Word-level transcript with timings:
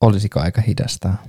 Olisiko 0.00 0.40
aika 0.40 0.60
hidastaa? 0.60 1.22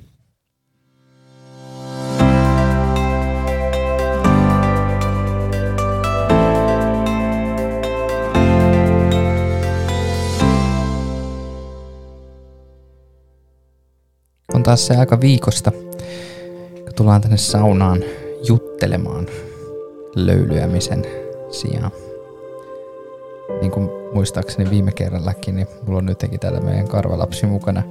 On 14.53 14.63
taas 14.63 14.87
se 14.87 14.95
aika 14.95 15.21
viikosta, 15.21 15.71
kun 15.71 16.93
tullaan 16.95 17.21
tänne 17.21 17.37
saunaan 17.37 18.03
juttelemaan 18.47 19.27
löylyämisen 20.15 21.05
sijaan. 21.49 21.91
Niin 23.61 23.71
kuin 23.71 23.89
muistaakseni 24.13 24.69
viime 24.69 24.91
kerrallakin, 24.91 25.55
niin 25.55 25.67
mulla 25.85 25.97
on 25.97 26.05
nytkin 26.05 26.39
täällä 26.39 26.61
meidän 26.61 26.87
karvalapsi 26.87 27.45
mukana, 27.45 27.83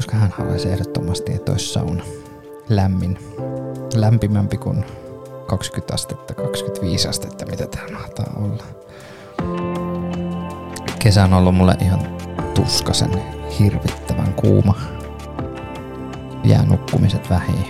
koska 0.00 0.16
hän 0.16 0.34
haluaisi 0.38 0.68
ehdottomasti, 0.68 1.32
että 1.32 1.52
olisi 1.52 1.72
sauna 1.72 2.04
lämmin, 2.68 3.18
lämpimämpi 3.94 4.56
kuin 4.56 4.84
20 5.46 5.94
astetta, 5.94 6.34
25 6.34 7.08
astetta, 7.08 7.46
mitä 7.46 7.66
täällä 7.66 7.98
mahtaa 7.98 8.26
olla. 8.36 8.64
Kesä 10.98 11.24
on 11.24 11.32
ollut 11.32 11.54
mulle 11.54 11.76
ihan 11.80 12.18
tuskasen 12.54 13.22
hirvittävän 13.58 14.34
kuuma. 14.34 14.74
Jää 16.44 16.64
nukkumiset 16.64 17.30
vähin. 17.30 17.64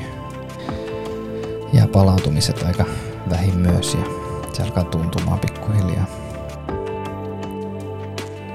Ja 1.73 1.89
palautumiset 1.89 2.63
aika 2.63 2.85
vähin 3.31 3.59
myös 3.59 3.95
ja 3.95 4.05
se 4.53 4.63
alkaa 4.63 4.85
tuntumaan 4.85 5.41
pikkuhiljaa. 5.41 6.07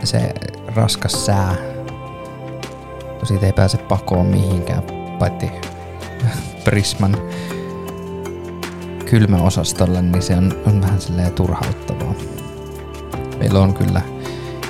Se 0.04 0.34
raskas 0.76 1.26
sää, 1.26 1.75
kun 3.26 3.30
siitä 3.30 3.46
ei 3.46 3.54
pääse 3.54 3.78
pakoon 3.78 4.26
mihinkään, 4.26 4.84
paitsi 5.20 5.52
Prisman 6.64 7.18
kylmäosastolle, 9.06 10.02
niin 10.02 10.22
se 10.22 10.36
on, 10.36 10.54
on 10.68 10.82
vähän 10.82 11.02
silleen 11.02 11.32
turhauttavaa. 11.34 12.14
Meillä 13.40 13.60
on 13.60 13.74
kyllä 13.74 14.02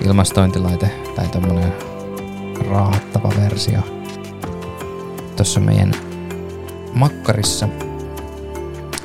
ilmastointilaite 0.05 0.91
tai 1.15 1.27
tämmönen 1.27 1.73
raahattava 2.69 3.31
versio 3.37 3.79
tuossa 5.35 5.59
meidän 5.59 5.91
makkarissa, 6.93 7.67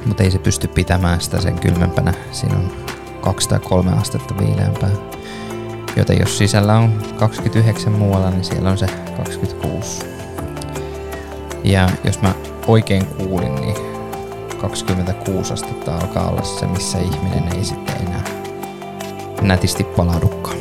mutta 0.07 0.23
ei 0.23 0.31
se 0.31 0.39
pysty 0.39 0.69
pitämään 0.69 1.21
sitä 1.21 1.41
sen 1.41 1.59
kylmempänä. 1.59 2.15
Siinä 2.33 2.57
on 2.57 2.71
kaksi 3.21 3.49
tai 3.49 3.61
kolme 3.61 3.93
astetta 3.93 4.35
viileämpää. 4.39 4.91
Joten 5.97 6.19
jos 6.21 6.39
sisällä 6.39 6.79
on 6.79 7.03
29 7.19 7.93
muualla, 7.93 8.31
niin 8.31 8.45
siellä 8.45 8.71
on 8.71 8.79
se 8.79 8.87
26. 9.17 10.07
Ja 11.65 11.89
jos 12.05 12.23
mä 12.23 12.35
oikein 12.67 13.07
kuulin, 13.07 13.55
niin 13.55 13.77
26 14.61 15.53
astetta 15.53 15.97
alkaa 15.97 16.31
olla 16.31 16.43
se, 16.43 16.67
missä 16.67 16.99
ihminen 16.99 17.57
ei 17.57 17.65
sitten 17.65 17.97
enää 18.07 18.25
nätisti 19.43 19.85
palaudukaan. 19.85 20.57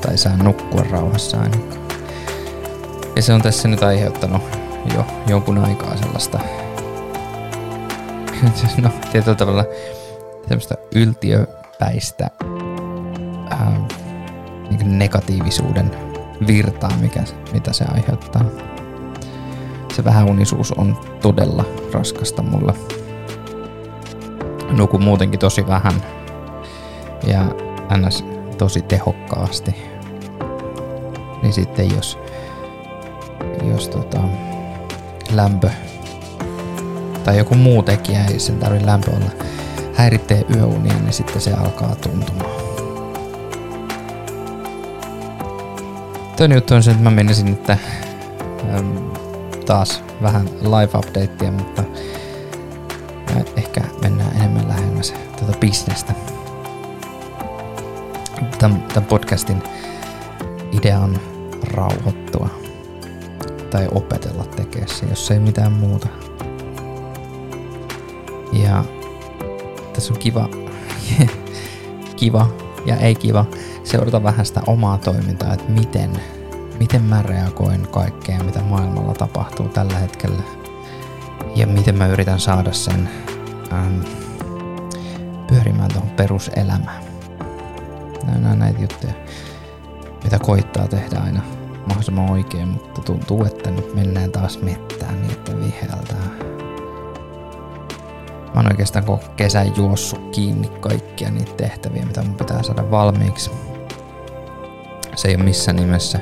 Tai 0.00 0.18
saa 0.18 0.36
nukkua 0.36 0.82
rauhassa 0.90 1.40
ainakaan. 1.40 1.82
Ja 3.16 3.22
se 3.22 3.32
on 3.32 3.42
tässä 3.42 3.68
nyt 3.68 3.82
aiheuttanut 3.82 4.42
jo 4.94 5.06
jonkun 5.26 5.58
aikaa 5.58 5.96
sellaista 5.96 6.40
no, 8.82 8.90
tietyllä 9.12 9.36
tavalla 9.36 9.64
semmoista 10.48 10.74
yltiöpäistä 10.94 12.30
negatiivisuuden 14.84 15.90
virtaa, 16.46 16.90
mikä, 17.00 17.24
mitä 17.52 17.72
se 17.72 17.84
aiheuttaa. 17.94 18.44
Se 19.94 20.04
vähäunisuus 20.04 20.72
on 20.72 20.98
todella 21.22 21.64
raskasta 21.92 22.42
mulle. 22.42 22.74
Nukun 24.70 25.02
muutenkin 25.02 25.40
tosi 25.40 25.66
vähän 25.66 25.94
ja 27.26 27.44
ns. 27.96 28.24
tosi 28.58 28.82
tehokkaasti. 28.82 29.74
Niin 31.42 31.52
sitten 31.52 31.90
jos, 31.94 32.18
jos 33.64 33.88
tota, 33.88 34.20
lämpö 35.32 35.70
tai 37.24 37.38
joku 37.38 37.54
muu 37.54 37.82
tekijä, 37.82 38.24
ei 38.24 38.40
sen 38.40 38.58
tarvitse 38.58 38.86
lämpö 38.86 39.10
olla, 39.10 39.30
häiritsee 39.94 40.44
yöunia, 40.56 40.94
niin 40.94 41.12
sitten 41.12 41.40
se 41.40 41.52
alkaa 41.52 41.94
tuntumaan. 41.94 42.61
Toinen 46.36 46.56
juttu 46.56 46.74
on 46.74 46.82
se, 46.82 46.90
että 46.90 47.02
mä 47.02 47.10
menisin 47.10 47.46
nyt 47.46 47.70
äm, 47.70 47.78
taas 49.66 50.02
vähän 50.22 50.48
live 50.60 50.98
updatea, 50.98 51.52
mutta 51.52 51.84
ehkä 53.56 53.80
mennään 54.02 54.36
enemmän 54.36 54.68
lähemmäs 54.68 55.14
tätä 55.40 55.58
bisnestä. 55.60 56.12
Tämän, 58.58 58.82
tämän 58.82 59.08
podcastin 59.08 59.62
idea 60.72 60.98
on 60.98 61.20
rauhoittua 61.72 62.48
tai 63.70 63.88
opetella 63.90 64.44
tekemään 64.44 64.88
se, 64.88 65.06
jos 65.06 65.30
ei 65.30 65.38
mitään 65.38 65.72
muuta. 65.72 66.08
Ja 68.52 68.84
tässä 69.92 70.14
on 70.14 70.18
kiva, 70.18 70.48
kiva 72.16 72.61
ja 72.86 72.96
ei 72.96 73.14
kiva 73.14 73.44
seurata 73.84 74.22
vähän 74.22 74.46
sitä 74.46 74.60
omaa 74.66 74.98
toimintaa, 74.98 75.54
että 75.54 75.72
miten, 75.72 76.10
miten 76.78 77.02
mä 77.02 77.22
reagoin 77.22 77.88
kaikkeen, 77.88 78.44
mitä 78.44 78.60
maailmalla 78.60 79.14
tapahtuu 79.14 79.68
tällä 79.68 79.98
hetkellä. 79.98 80.42
Ja 81.56 81.66
miten 81.66 81.98
mä 81.98 82.06
yritän 82.06 82.40
saada 82.40 82.72
sen 82.72 83.08
ähm, 83.72 84.00
pyörimään 85.46 85.90
tuohon 85.92 86.10
peruselämään. 86.10 87.02
Nämä 88.26 88.52
on 88.52 88.58
näitä 88.58 88.80
juttuja, 88.80 89.12
mitä 90.24 90.38
koittaa 90.38 90.88
tehdä 90.88 91.18
aina 91.18 91.42
mahdollisimman 91.86 92.30
oikein, 92.30 92.68
mutta 92.68 93.02
tuntuu, 93.02 93.44
että 93.44 93.70
nyt 93.70 93.94
mennään 93.94 94.32
taas 94.32 94.62
mettään 94.62 95.22
niin, 95.22 95.32
että 95.32 95.56
viheltää. 95.56 96.51
Mä 98.54 98.60
oon 98.60 98.72
oikeastaan 98.72 99.04
koko 99.04 99.24
kesän 99.36 99.76
juossut 99.76 100.30
kiinni 100.32 100.68
kaikkia 100.68 101.30
niitä 101.30 101.52
tehtäviä, 101.52 102.04
mitä 102.06 102.22
mun 102.22 102.34
pitää 102.34 102.62
saada 102.62 102.90
valmiiksi. 102.90 103.50
Se 105.14 105.28
ei 105.28 105.34
ole 105.36 105.44
missään 105.44 105.76
nimessä 105.76 106.18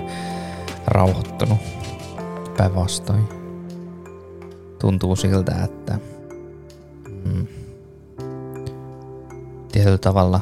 rauhoittunut. 0.86 1.58
Päinvastoin. 2.56 3.28
Tuntuu 4.78 5.16
siltä, 5.16 5.54
että 5.64 5.98
mm, 7.24 7.46
tietyllä 9.72 9.98
tavalla 9.98 10.40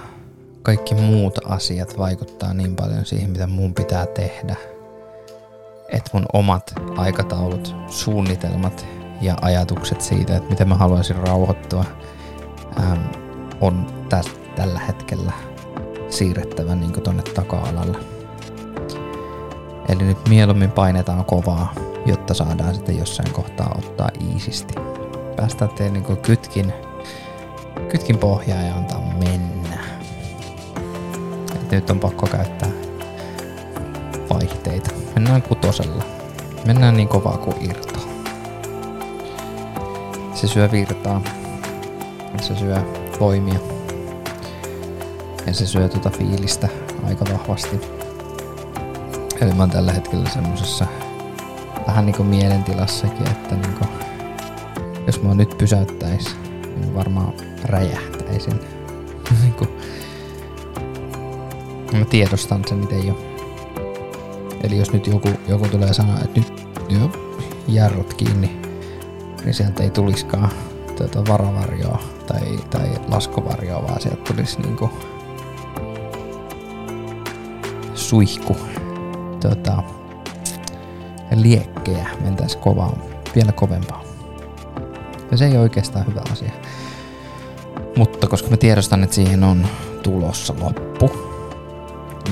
kaikki 0.62 0.94
muut 0.94 1.38
asiat 1.44 1.98
vaikuttaa 1.98 2.54
niin 2.54 2.76
paljon 2.76 3.04
siihen, 3.06 3.30
mitä 3.30 3.46
mun 3.46 3.74
pitää 3.74 4.06
tehdä. 4.06 4.56
Että 5.92 6.10
mun 6.12 6.26
omat 6.32 6.74
aikataulut, 6.96 7.76
suunnitelmat 7.86 8.86
ja 9.20 9.36
ajatukset 9.42 10.00
siitä, 10.00 10.36
että 10.36 10.50
miten 10.50 10.68
mä 10.68 10.74
haluaisin 10.74 11.16
rauhoittua, 11.16 11.84
ähm, 12.80 13.00
on 13.60 13.86
täs, 14.08 14.26
tällä 14.56 14.80
hetkellä 14.80 15.32
siirrettävä 16.08 16.74
niin 16.74 16.92
tonne 16.92 17.22
taka-alalle. 17.22 17.98
Eli 19.88 20.04
nyt 20.04 20.28
mieluummin 20.28 20.70
painetaan 20.70 21.24
kovaa, 21.24 21.74
jotta 22.06 22.34
saadaan 22.34 22.74
sitten 22.74 22.98
jossain 22.98 23.32
kohtaa 23.32 23.74
ottaa 23.78 24.08
iisisti. 24.20 24.74
Päästään 25.36 25.70
teille 25.70 25.98
niin 25.98 26.16
kytkin, 26.16 26.72
kytkin 27.88 28.18
pohjaa 28.18 28.62
ja 28.62 28.74
antaa 28.74 29.00
mennä. 29.00 29.78
Et 31.54 31.70
nyt 31.70 31.90
on 31.90 32.00
pakko 32.00 32.26
käyttää 32.26 32.68
vaihteita. 34.30 34.90
Mennään 35.14 35.42
kutosella. 35.42 36.04
Mennään 36.66 36.96
niin 36.96 37.08
kovaa 37.08 37.38
kuin 37.38 37.70
irtoa. 37.70 37.87
Se 40.40 40.46
syö 40.46 40.70
virtaa. 40.72 41.20
Se 42.40 42.56
syö 42.56 42.82
voimia. 43.20 43.58
Ja 45.46 45.54
se 45.54 45.66
syö 45.66 45.88
tuota 45.88 46.10
fiilistä 46.10 46.68
aika 47.06 47.24
vahvasti. 47.32 47.80
Eli 49.40 49.52
mä 49.52 49.62
oon 49.62 49.70
tällä 49.70 49.92
hetkellä 49.92 50.28
semmosessa 50.28 50.86
vähän 51.86 52.06
niinku 52.06 52.24
mielentilassakin, 52.24 53.30
että 53.30 53.54
niinku, 53.54 53.84
jos 55.06 55.22
mä 55.22 55.34
nyt 55.34 55.58
pysäyttäis, 55.58 56.36
niin 56.76 56.94
varmaan 56.94 57.32
räjähtäisin. 57.64 58.60
niinku, 59.42 59.66
mä 61.92 62.04
tiedostan 62.04 62.62
sen 62.68 62.82
itse 62.82 62.96
jo. 62.98 63.18
Eli 64.62 64.78
jos 64.78 64.92
nyt 64.92 65.06
joku, 65.06 65.28
joku 65.48 65.68
tulee 65.68 65.92
sanoa, 65.92 66.18
että 66.20 66.40
nyt 66.40 66.68
jo, 66.88 67.10
jarrut 67.68 68.14
kiinni, 68.14 68.57
niin 69.44 69.54
sieltä 69.54 69.82
ei 69.82 69.90
tuliskaan 69.90 70.50
tuota 70.96 71.32
varavarjoa 71.32 72.02
tai, 72.26 72.58
tai 72.70 72.88
laskovarjoa, 73.08 73.82
vaan 73.82 74.00
sieltä 74.00 74.22
tulisi 74.22 74.60
niinku 74.60 74.90
suihku. 77.94 78.56
Tota, 79.40 79.82
liekkejä 81.34 82.06
mentäisi 82.20 82.58
kovaa, 82.58 82.98
vielä 83.34 83.52
kovempaa. 83.52 84.04
Ja 85.30 85.36
se 85.36 85.46
ei 85.46 85.56
oikeastaan 85.56 86.06
hyvä 86.06 86.22
asia. 86.32 86.52
Mutta 87.96 88.26
koska 88.26 88.50
mä 88.50 88.56
tiedostan, 88.56 89.02
että 89.04 89.16
siihen 89.16 89.44
on 89.44 89.66
tulossa 90.02 90.54
loppu 90.60 91.10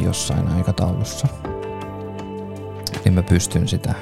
jossain 0.00 0.48
aikataulussa, 0.48 1.28
niin 3.04 3.14
mä 3.14 3.22
pystyn 3.22 3.68
sitä 3.68 3.94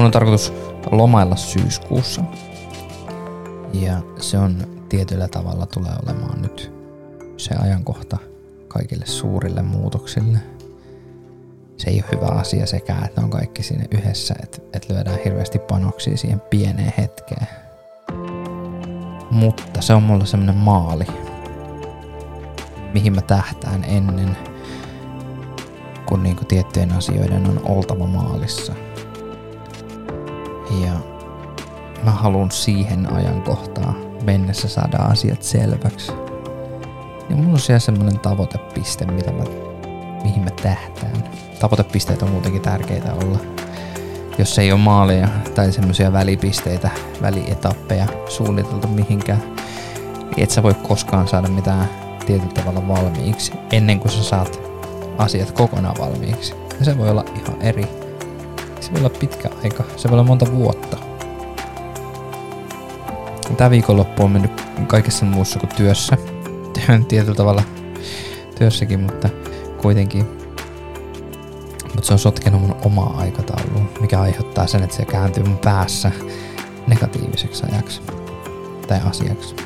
Mun 0.00 0.04
on 0.06 0.12
tarkoitus 0.12 0.52
lomailla 0.90 1.36
syyskuussa. 1.36 2.22
Ja 3.72 4.00
se 4.18 4.38
on 4.38 4.56
tietyllä 4.88 5.28
tavalla 5.28 5.66
tulee 5.66 5.92
olemaan 6.02 6.42
nyt 6.42 6.72
se 7.36 7.54
ajankohta 7.54 8.18
kaikille 8.68 9.06
suurille 9.06 9.62
muutoksille. 9.62 10.38
Se 11.76 11.90
ei 11.90 12.02
ole 12.02 12.20
hyvä 12.20 12.26
asia 12.26 12.66
sekään, 12.66 13.04
että 13.04 13.20
on 13.20 13.30
kaikki 13.30 13.62
sinne 13.62 13.84
yhdessä, 13.90 14.34
että, 14.42 14.58
että 14.72 14.94
lyödään 14.94 15.18
hirveästi 15.24 15.58
panoksia 15.58 16.16
siihen 16.16 16.40
pieneen 16.40 16.94
hetkeen. 16.98 17.46
Mutta 19.30 19.82
se 19.82 19.94
on 19.94 20.02
mulla 20.02 20.24
semmonen 20.24 20.56
maali, 20.56 21.06
mihin 22.94 23.14
mä 23.14 23.22
tähtään 23.22 23.84
ennen, 23.84 24.36
kun 26.06 26.22
niinku 26.22 26.44
tiettyjen 26.44 26.92
asioiden 26.92 27.48
on 27.48 27.60
oltava 27.64 28.06
maalissa. 28.06 28.74
Ja 30.70 30.92
mä 32.04 32.10
haluan 32.10 32.50
siihen 32.50 33.12
ajankohtaan 33.12 33.96
mennessä 34.24 34.68
saada 34.68 34.96
asiat 34.96 35.42
selväksi. 35.42 36.12
Ja 37.30 37.36
mulla 37.36 37.52
on 37.52 37.58
siellä 37.58 37.78
semmonen 37.78 38.18
tavoitepiste, 38.18 39.06
mitä 39.06 39.32
mä, 39.32 39.44
mihin 40.22 40.44
mä 40.44 40.50
tähtään. 40.50 41.24
Tavoitepisteet 41.60 42.22
on 42.22 42.30
muutenkin 42.30 42.62
tärkeitä 42.62 43.14
olla. 43.14 43.38
Jos 44.38 44.58
ei 44.58 44.72
ole 44.72 44.80
maaleja 44.80 45.28
tai 45.54 45.72
semmoisia 45.72 46.12
välipisteitä, 46.12 46.90
välietappeja 47.22 48.06
suunniteltu 48.28 48.88
mihinkään, 48.88 49.42
niin 50.20 50.42
et 50.42 50.50
sä 50.50 50.62
voi 50.62 50.74
koskaan 50.74 51.28
saada 51.28 51.48
mitään 51.48 51.88
tietyllä 52.26 52.52
tavalla 52.52 52.88
valmiiksi 52.88 53.52
ennen 53.72 54.00
kuin 54.00 54.12
sä 54.12 54.22
saat 54.22 54.60
asiat 55.18 55.50
kokonaan 55.50 55.96
valmiiksi. 55.98 56.54
Ja 56.78 56.84
se 56.84 56.98
voi 56.98 57.10
olla 57.10 57.24
ihan 57.34 57.62
eri. 57.62 57.99
Se 58.90 58.94
voi 58.94 59.06
olla 59.06 59.18
pitkä 59.18 59.48
aika, 59.62 59.84
se 59.96 60.08
voi 60.08 60.14
olla 60.14 60.26
monta 60.26 60.52
vuotta. 60.52 60.96
Tämä 63.56 63.70
viikonloppu 63.70 64.22
on 64.22 64.30
mennyt 64.30 64.62
kaikessa 64.86 65.24
muussa 65.26 65.58
kuin 65.58 65.70
työssä. 65.76 66.16
Tietyllä 67.08 67.34
tavalla 67.34 67.62
työssäkin, 68.58 69.00
mutta 69.00 69.28
kuitenkin. 69.82 70.26
Mutta 71.82 72.02
se 72.06 72.12
on 72.12 72.18
sotkenut 72.18 72.60
mun 72.60 72.76
omaa 72.84 73.14
aikataulua, 73.18 73.82
mikä 74.00 74.20
aiheuttaa 74.20 74.66
sen, 74.66 74.82
että 74.82 74.96
se 74.96 75.04
kääntyy 75.04 75.44
mun 75.44 75.58
päässä 75.58 76.12
negatiiviseksi 76.86 77.64
ajaksi 77.72 78.00
tai 78.88 79.00
asiaksi. 79.08 79.56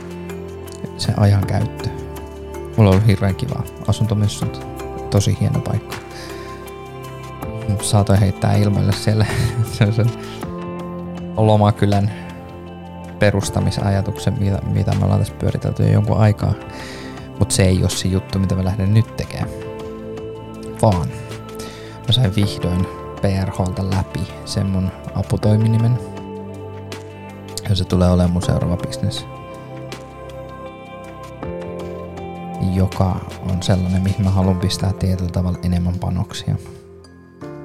Se 0.99 1.13
ajan 1.17 1.47
käyttö. 1.47 1.89
Mulla 2.77 2.91
on 2.91 2.95
ollut 2.95 3.07
hirveän 3.07 3.35
kiva 3.35 3.63
asuntomessut. 3.87 4.67
Tosi 5.11 5.37
hieno 5.41 5.61
paikka. 5.61 6.04
Saatoin 7.83 8.21
heittää 8.21 8.57
ilmoille 8.57 8.93
siellä 8.93 9.27
lomakylän 11.37 12.11
perustamisajatuksen, 13.19 14.35
mitä, 14.41 14.59
mitä 14.67 14.95
me 14.95 15.05
ollaan 15.05 15.21
tässä 15.21 15.35
pyöritelty 15.35 15.83
jo 15.83 15.93
jonkun 15.93 16.19
aikaa. 16.19 16.55
Mutta 17.39 17.55
se 17.55 17.63
ei 17.65 17.81
ole 17.81 17.91
se 17.91 18.09
juttu, 18.09 18.39
mitä 18.39 18.55
mä 18.55 18.65
lähden 18.65 18.95
nyt 18.95 19.17
tekemään. 19.17 19.49
Vaan 20.83 21.09
mä 22.07 22.13
sain 22.13 22.37
vihdoin 22.37 22.87
PRHlta 23.21 23.91
läpi 23.91 24.21
sen 24.45 24.67
mun 24.67 24.91
aputoiminimen. 25.15 25.99
Ja 27.69 27.75
se 27.75 27.85
tulee 27.85 28.09
olemaan 28.09 28.31
mun 28.31 28.43
seuraava 28.43 28.77
bisnes. 28.77 29.27
Joka 32.75 33.21
on 33.51 33.63
sellainen, 33.63 34.03
mihin 34.03 34.25
mä 34.25 34.31
haluan 34.31 34.61
pistää 34.61 34.93
tietyllä 34.93 35.31
tavalla 35.31 35.59
enemmän 35.63 35.99
panoksia. 35.99 36.57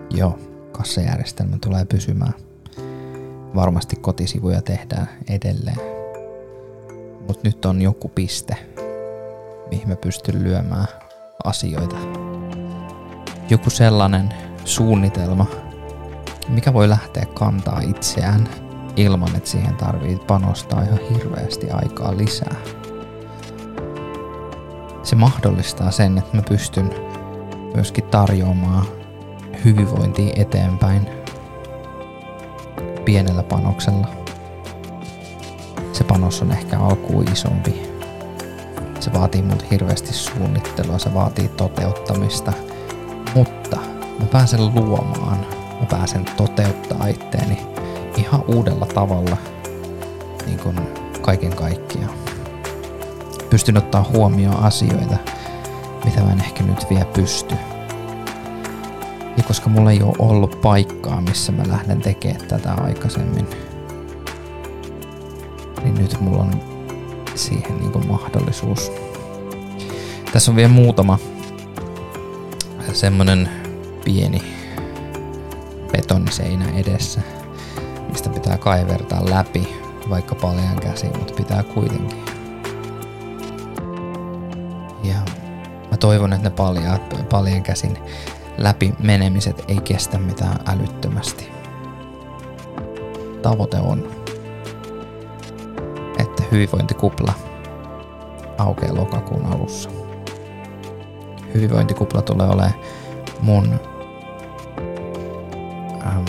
Joo, 0.10 0.40
kassajärjestelmä 0.72 1.58
tulee 1.62 1.86
pysymään 1.86 2.34
varmasti 3.56 3.96
kotisivuja 3.96 4.62
tehdään 4.62 5.10
edelleen. 5.30 5.80
Mutta 7.28 7.42
nyt 7.44 7.66
on 7.66 7.82
joku 7.82 8.10
piste, 8.10 8.56
mihin 9.72 9.88
mä 9.88 9.96
pystyn 9.96 10.44
lyömään 10.44 10.88
asioita. 11.44 11.96
Joku 13.50 13.70
sellainen 13.70 14.30
suunnitelma, 14.66 15.46
mikä 16.48 16.74
voi 16.74 16.90
lähteä 16.90 17.26
kantaa 17.34 17.82
itseään 17.82 18.50
ilman, 18.96 19.36
että 19.36 19.50
siihen 19.50 19.76
tarvii 19.76 20.20
panostaa 20.28 20.82
ihan 20.82 21.00
hirveästi 21.14 21.70
aikaa 21.72 22.18
lisää. 22.18 22.56
Se 25.04 25.16
mahdollistaa 25.16 25.92
sen, 25.92 26.18
että 26.18 26.38
mä 26.38 26.44
pystyn 26.50 26.90
myöskin 27.76 28.04
tarjoamaan 28.04 28.99
hyvinvointia 29.66 30.34
eteenpäin– 30.36 31.10
pienellä 33.10 33.44
panoksella. 33.44 34.08
Se 35.94 36.04
panos 36.04 36.42
on 36.42 36.52
ehkä 36.52 36.80
alkuun 36.80 37.32
isompi. 37.32 37.82
Se 39.00 39.14
vaatii 39.14 39.42
multa 39.42 39.66
hirveästi 39.72 40.14
suunnittelua, 40.14 41.00
se 41.00 41.14
vaatii 41.14 41.48
toteuttamista. 41.48 42.54
Mutta 43.36 43.78
mä 44.20 44.26
pääsen 44.32 44.76
luomaan, 44.76 45.46
mä 45.80 45.86
pääsen 45.90 46.26
toteuttaa 46.38 47.08
itteeni 47.08 47.58
ihan 48.18 48.44
uudella 48.48 48.86
tavalla 48.86 49.38
niin 50.46 50.60
kuin 50.60 50.80
kaiken 51.22 51.56
kaikkiaan. 51.56 52.14
Pystyn 53.50 53.78
ottaa 53.78 54.06
huomioon 54.14 54.64
asioita, 54.64 55.18
mitä 56.06 56.22
mä 56.22 56.32
en 56.32 56.42
ehkä 56.42 56.64
nyt 56.64 56.90
vielä 56.90 57.06
pysty. 57.06 57.56
Ja 59.40 59.44
koska 59.44 59.70
mulla 59.70 59.92
ei 59.92 60.02
ole 60.02 60.16
ollut 60.20 60.62
paikkaa, 60.62 61.22
missä 61.22 61.52
mä 61.52 61.64
lähden 61.68 62.02
tekemään 62.02 62.48
tätä 62.48 62.74
aikaisemmin, 62.74 63.48
niin 65.84 65.96
nyt 65.96 66.22
mulla 66.22 66.44
on 66.44 66.62
siihen 67.36 67.80
niin 67.80 67.92
kuin 67.92 68.08
mahdollisuus. 68.08 68.92
Tässä 70.34 70.52
on 70.52 70.56
vielä 70.56 70.70
muutama 70.70 71.20
semmonen 72.94 73.50
pieni 74.06 74.42
betoniseinä 75.92 76.66
edessä, 76.76 77.22
mistä 78.10 78.30
pitää 78.30 78.58
kaivertaa 78.58 79.30
läpi, 79.30 79.68
vaikka 80.10 80.36
paljon 80.36 80.80
käsi, 80.82 81.08
mutta 81.18 81.34
pitää 81.34 81.64
kuitenkin. 81.64 82.26
Ja 85.04 85.16
mä 85.92 85.98
toivon, 86.00 86.34
että 86.34 86.50
ne 86.50 86.56
paljaat, 86.56 87.30
paljon 87.30 87.64
käsin 87.64 87.98
läpi 88.60 88.94
menemiset 89.04 89.66
ei 89.68 89.80
kestä 89.80 90.18
mitään 90.18 90.60
älyttömästi. 90.66 91.52
Tavoite 93.42 93.78
on, 93.78 94.12
että 96.20 96.44
hyvinvointikupla 96.52 97.34
aukeaa 98.58 98.96
lokakuun 98.96 99.46
alussa. 99.46 99.90
Hyvinvointikupla 101.54 102.22
tulee 102.22 102.48
olemaan 102.48 102.74
mun... 103.42 103.80
Ähm, 106.06 106.26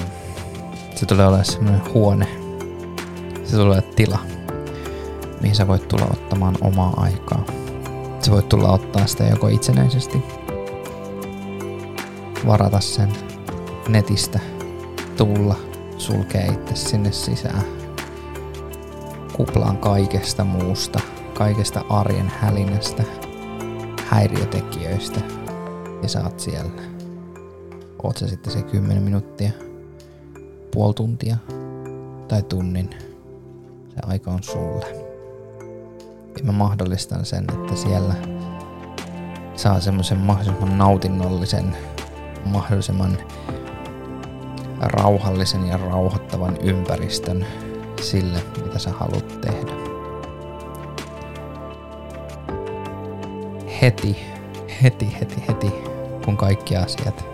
se 0.94 1.06
tulee 1.06 1.26
olemaan 1.26 1.44
semmoinen 1.44 1.94
huone. 1.94 2.26
Se 3.44 3.56
tulee 3.56 3.66
olemaan 3.66 3.94
tila, 3.96 4.18
mihin 5.40 5.56
sä 5.56 5.68
voit 5.68 5.88
tulla 5.88 6.06
ottamaan 6.12 6.54
omaa 6.60 6.94
aikaa. 6.96 7.44
Sä 8.20 8.32
voit 8.32 8.48
tulla 8.48 8.72
ottaa 8.72 9.06
sitä 9.06 9.24
joko 9.24 9.48
itsenäisesti 9.48 10.22
varata 12.46 12.80
sen 12.80 13.12
netistä, 13.88 14.40
tulla, 15.16 15.56
sulkee 15.98 16.46
itse 16.46 16.76
sinne 16.76 17.12
sisään. 17.12 17.64
Kuplaan 19.36 19.78
kaikesta 19.78 20.44
muusta, 20.44 21.00
kaikesta 21.34 21.84
arjen 21.88 22.32
hälinästä, 22.40 23.04
häiriötekijöistä 24.08 25.20
ja 26.02 26.08
saat 26.08 26.40
siellä. 26.40 26.82
Oot 28.02 28.16
sä 28.16 28.28
sitten 28.28 28.52
se 28.52 28.62
10 28.62 29.02
minuuttia, 29.02 29.50
puoli 30.70 30.94
tuntia 30.94 31.36
tai 32.28 32.42
tunnin. 32.42 32.90
Se 33.88 33.96
aika 34.02 34.30
on 34.30 34.42
sulle. 34.42 34.86
Ja 36.38 36.44
mä 36.44 36.52
mahdollistan 36.52 37.24
sen, 37.24 37.44
että 37.52 37.76
siellä 37.76 38.14
saa 39.56 39.80
semmoisen 39.80 40.18
mahdollisimman 40.18 40.78
nautinnollisen 40.78 41.76
mahdollisimman 42.44 43.18
rauhallisen 44.80 45.66
ja 45.66 45.76
rauhoittavan 45.76 46.56
ympäristön 46.62 47.46
sille, 48.02 48.42
mitä 48.64 48.78
sä 48.78 48.90
haluat 48.90 49.40
tehdä. 49.40 49.72
Heti, 53.82 54.16
heti, 54.82 55.16
heti, 55.20 55.44
heti, 55.48 55.72
kun 56.24 56.36
kaikki 56.36 56.76
asiat 56.76 57.24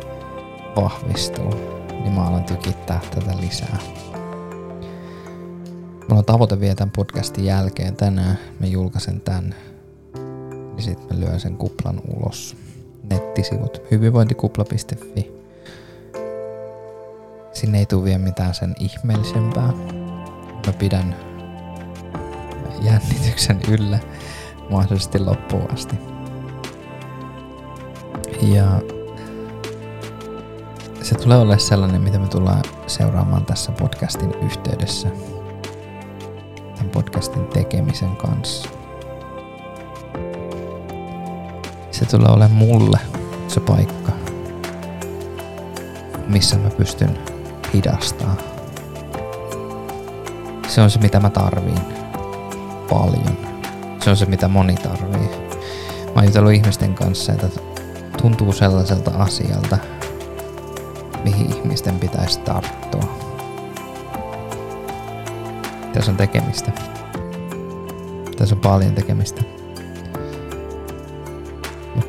vahvistuu, 0.77 1.55
niin 1.91 2.13
mä 2.13 2.27
alan 2.27 2.45
tykittää 2.45 3.01
tätä 3.15 3.37
lisää. 3.41 3.79
Mulla 6.09 6.19
on 6.19 6.25
tavoite 6.25 6.61
vielä 6.61 6.75
tämän 6.75 6.93
podcastin 6.97 7.45
jälkeen 7.45 7.97
tänään. 7.97 8.39
Mä 8.61 8.67
julkaisen 8.67 9.21
tän. 9.21 9.55
Niin 10.75 10.83
sit 10.83 11.11
mä 11.11 11.21
lyön 11.21 11.41
sen 11.41 11.57
kuplan 11.57 12.01
ulos. 12.17 12.57
Nettisivut 13.11 13.83
hyvinvointikupla.fi. 13.91 15.37
Sinne 17.53 17.79
ei 17.79 17.87
tule 17.87 18.05
vielä 18.05 18.19
mitään 18.19 18.55
sen 18.55 18.75
ihmeellisempää. 18.81 19.73
Mä 20.67 20.73
pidän 20.79 21.17
jännityksen 22.83 23.61
yllä 23.69 23.99
mahdollisesti 24.71 25.19
loppuun 25.19 25.71
asti. 25.73 25.97
Ja 28.43 28.81
se 31.03 31.15
tulee 31.15 31.39
olemaan 31.39 31.61
sellainen, 31.61 32.01
mitä 32.01 32.19
me 32.19 32.29
tullaan 32.29 32.63
seuraamaan 32.87 33.47
tässä 33.47 33.73
podcastin 33.73 34.35
yhteydessä 34.35 35.09
tämän 36.75 36.91
podcastin 36.93 37.47
tekemisen 37.47 38.17
kanssa. 38.17 38.76
Se 41.97 42.05
tulee 42.05 42.29
olemaan 42.29 42.51
mulle 42.51 42.99
se 43.49 43.61
paikka, 43.61 44.13
missä 46.27 46.59
mä 46.59 46.71
pystyn 46.71 47.19
hidastaa. 47.75 48.37
Se 50.69 50.81
on 50.81 50.91
se, 50.91 50.99
mitä 50.99 51.21
mä 51.21 51.31
tarviin 51.31 51.81
paljon. 52.91 53.39
Se 54.05 54.11
on 54.11 54.17
se, 54.17 54.27
mitä 54.27 54.49
moni 54.49 54.75
tarvii. 54.75 55.29
Mä 56.07 56.13
oon 56.15 56.25
jutellut 56.25 56.53
ihmisten 56.53 56.95
kanssa, 56.95 57.33
että 57.33 57.49
tuntuu 58.23 58.53
sellaiselta 58.53 59.11
asialta, 59.19 59.79
mihin 61.25 61.57
ihmisten 61.57 61.99
pitäisi 61.99 62.41
tarttua. 62.41 63.09
Tässä 65.93 66.11
on 66.11 66.17
tekemistä. 66.17 66.73
Tässä 68.37 68.55
on 68.55 68.61
paljon 68.61 68.93
tekemistä. 68.93 69.56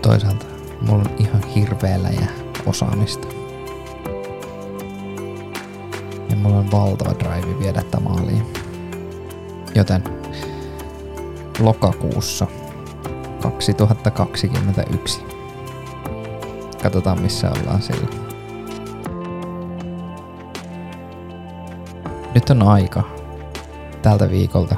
Toisaalta 0.08 0.46
mulla 0.82 1.04
on 1.04 1.16
ihan 1.18 1.44
hirveellä 1.44 2.10
ja 2.10 2.28
osaamista. 2.66 3.28
Ja 6.30 6.36
mulla 6.36 6.58
on 6.58 6.72
valtava 6.72 7.20
drive 7.20 7.60
viedä 7.60 7.82
tätä 7.82 8.00
maaliin. 8.00 8.54
Joten 9.76 10.04
lokakuussa 11.60 12.48
2021. 13.42 15.22
Katsotaan 16.84 17.22
missä 17.22 17.52
ollaan 17.52 17.82
silloin. 17.82 18.20
Nyt 22.36 22.50
on 22.50 22.64
aika 22.64 23.04
tältä 24.02 24.30
viikolta 24.30 24.76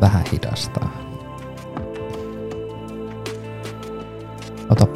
vähän 0.00 0.24
hidastaa. 0.32 0.97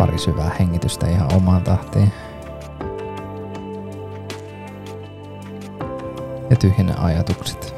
Pari 0.03 0.19
syvää 0.19 0.51
hengitystä 0.59 1.09
ihan 1.09 1.35
omaan 1.35 1.63
tahtiin. 1.63 2.13
Ja 6.51 6.57
tyhjennä 6.57 6.95
ajatukset. 6.99 7.75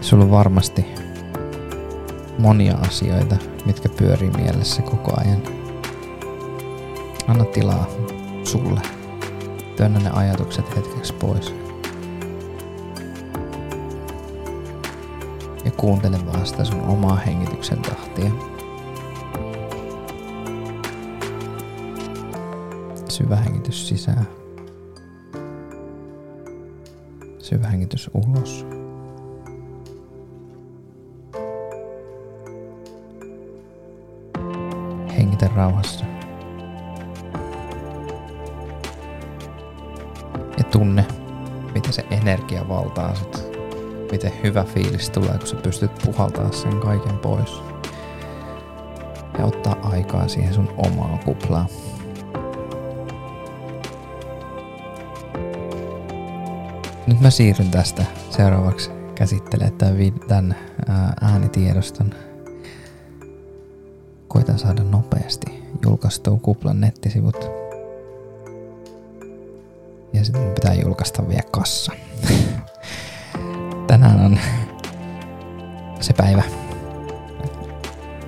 Sulla 0.00 0.24
on 0.24 0.30
varmasti 0.30 0.86
monia 2.38 2.74
asioita, 2.86 3.36
mitkä 3.66 3.88
pyörii 3.88 4.30
mielessä 4.30 4.82
koko 4.82 5.12
ajan. 5.20 5.42
Anna 7.28 7.44
tilaa 7.44 7.86
sulle. 8.44 8.80
Työnnä 9.76 9.98
ne 9.98 10.10
ajatukset 10.10 10.76
hetkeksi 10.76 11.14
pois. 11.14 11.65
Ja 15.66 15.72
kuuntele 15.72 16.18
vaan 16.26 16.46
sitä 16.46 16.64
sun 16.64 16.80
omaa 16.80 17.16
hengityksen 17.16 17.82
tahtia. 17.82 18.30
Syvä 23.08 23.36
hengitys 23.36 23.88
sisään. 23.88 24.28
Syvä 27.38 27.66
hengitys 27.66 28.10
ulos. 28.14 28.66
Hengitä 35.18 35.50
rauhassa. 35.56 36.04
Ja 40.58 40.64
tunne, 40.70 41.04
miten 41.74 41.92
se 41.92 42.06
energia 42.10 42.68
valtaa 42.68 43.14
sut. 43.14 43.55
Miten 44.12 44.32
hyvä 44.42 44.64
fiilis 44.64 45.10
tulee, 45.10 45.38
kun 45.38 45.46
sä 45.46 45.56
pystyt 45.56 45.90
puhaltaa 46.04 46.52
sen 46.52 46.80
kaiken 46.80 47.18
pois. 47.18 47.62
Ja 49.38 49.44
ottaa 49.44 49.76
aikaa 49.82 50.28
siihen 50.28 50.54
sun 50.54 50.74
omaan 50.76 51.18
kuplaan. 51.18 51.66
Nyt 57.06 57.20
mä 57.20 57.30
siirryn 57.30 57.70
tästä 57.70 58.04
seuraavaksi 58.30 58.90
käsittelemään 59.14 59.78
tämän, 60.28 60.56
äänitiedoston. 61.20 62.14
Koitan 64.28 64.58
saada 64.58 64.82
nopeasti 64.82 65.46
julkaistua 65.84 66.38
kuplan 66.42 66.80
nettisivut. 66.80 67.50
Ja 70.12 70.24
sitten 70.24 70.52
pitää 70.54 70.74
julkaista 70.74 71.28
vielä 71.28 71.48
kassa. 71.50 71.92
Tänään 74.06 74.24
on 74.24 74.38
se 76.00 76.12
päivä, 76.12 76.42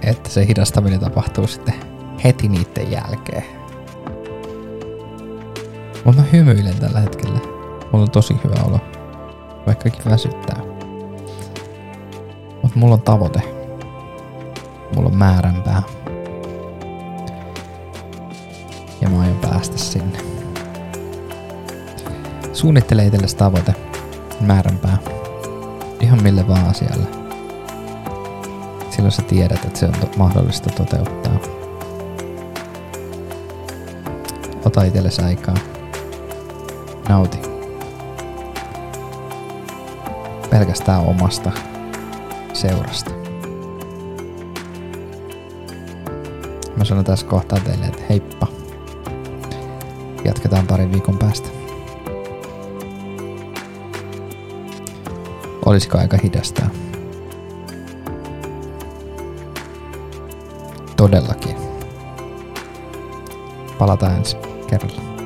että 0.03 0.31
se 0.31 0.47
hidastaminen 0.47 1.01
tapahtuu 1.01 1.47
sitten 1.47 1.75
heti 2.25 2.49
niiden 2.49 2.91
jälkeen. 2.91 3.45
Mutta 6.05 6.23
mä 6.23 6.29
hymyilen 6.33 6.75
tällä 6.75 7.01
hetkellä. 7.01 7.39
Mulla 7.93 8.03
on 8.03 8.11
tosi 8.11 8.35
hyvä 8.45 8.63
olo, 8.65 8.81
vaikkakin 9.67 10.01
väsyttää. 10.11 10.59
Mutta 12.63 12.79
mulla 12.79 12.95
on 12.95 13.03
tavoite. 13.03 13.43
Mulla 14.95 15.09
on 15.09 15.17
määränpää. 15.17 15.83
Ja 19.01 19.09
mä 19.09 19.21
aion 19.21 19.39
päästä 19.39 19.79
sinne. 19.79 20.19
Suunnittele 22.53 23.07
itsellesi 23.07 23.37
tavoite, 23.37 23.75
määränpää, 24.41 24.99
ihan 26.19 26.23
mille 26.33 26.49
vaan 26.49 26.67
asialle. 26.69 27.07
Silloin 28.91 29.13
sä 29.13 29.23
tiedät, 29.23 29.65
että 29.65 29.79
se 29.79 29.87
on 29.87 29.93
to- 29.93 30.11
mahdollista 30.17 30.71
toteuttaa. 30.71 31.39
Ota 34.65 34.83
itsellesi 34.83 35.23
aikaa. 35.23 35.55
Nauti. 37.09 37.39
Pelkästään 40.51 41.01
omasta 41.01 41.53
seurasta. 42.53 43.11
Mä 46.77 46.85
sanon 46.85 47.05
tässä 47.05 47.27
kohtaa 47.27 47.61
teille, 47.61 47.87
että 47.87 48.03
heippa. 48.11 48.47
Jatketaan 50.25 50.67
parin 50.67 50.93
viikon 50.93 51.19
päästä. 51.19 51.58
Olisiko 55.69 55.99
aika 55.99 56.17
hidastaa? 56.17 56.71
Todellakin. 60.97 61.57
Palataan 63.79 64.17
ensi 64.17 64.37
kerralla. 64.67 65.18